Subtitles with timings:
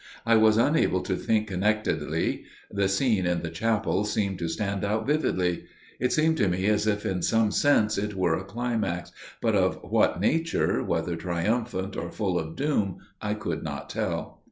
[0.25, 2.45] I was unable to think connectedly.
[2.71, 5.65] The scene in the chapel seemed to stand out vividly.
[5.99, 9.11] It seemed to me as if in some sense it were a climax,
[9.41, 14.39] but of what nature, whether triumphant or full of doom, I could not tell.